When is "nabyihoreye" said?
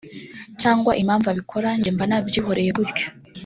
2.09-2.71